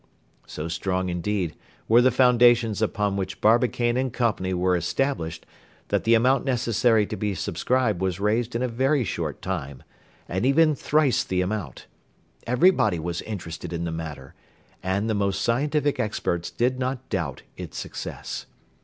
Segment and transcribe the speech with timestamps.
[0.47, 1.55] So strong, indeed,
[1.87, 4.33] were the foundations upon which Barbicane & Co.
[4.55, 5.45] were established
[5.89, 9.83] that the amount necessary to be subscribed was raised in a very short time,
[10.27, 11.85] and even thrice the amount.
[12.47, 14.33] Everybody was interested in the matter,
[14.81, 18.47] and the most scientific experts did not doubt its success.